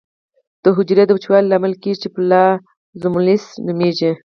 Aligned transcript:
د 0.63 0.65
حجرې 0.77 1.03
د 1.07 1.11
وچوالي 1.17 1.47
لامل 1.49 1.73
کیږي 1.83 1.99
چې 2.01 2.07
پلازمولیزس 2.15 3.47
نومېږي. 3.65 4.11